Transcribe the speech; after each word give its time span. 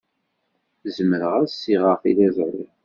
Zemreɣ 0.95 1.33
ad 1.39 1.47
ssiɣeɣ 1.51 1.95
tiliẓri? 2.01 2.65